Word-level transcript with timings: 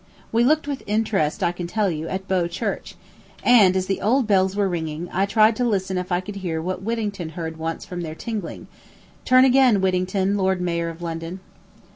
We 0.31 0.43
looked 0.43 0.67
with 0.67 0.81
interest, 0.87 1.43
I 1.43 1.51
can 1.51 1.67
tell 1.67 1.91
you, 1.91 2.07
at 2.07 2.27
Bow 2.27 2.47
Church, 2.47 2.95
and, 3.43 3.75
as 3.77 3.85
the 3.85 4.01
old 4.01 4.25
bells 4.25 4.55
were 4.55 4.67
ringing, 4.67 5.07
I 5.13 5.27
tried 5.27 5.55
to 5.57 5.63
listen 5.63 5.95
if 5.95 6.11
I 6.11 6.21
could 6.21 6.37
hear 6.37 6.59
what 6.59 6.81
Whittington 6.81 7.29
heard 7.29 7.57
once 7.57 7.85
from 7.85 8.01
their 8.01 8.15
tingling 8.15 8.65
"Turn 9.25 9.45
again, 9.45 9.79
Whittington, 9.79 10.37
lord 10.37 10.59
mayor, 10.59 10.89
of 10.89 11.03
London." 11.03 11.39